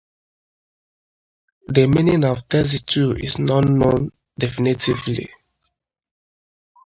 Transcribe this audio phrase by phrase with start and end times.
[1.67, 5.29] The meaning of "tersitu" is not known definitively.